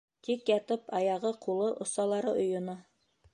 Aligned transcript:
Тик 0.27 0.47
ятып 0.51 0.87
аяғы, 0.99 1.33
ҡулы, 1.47 1.67
осалары 1.87 2.33
ойоно. 2.33 2.77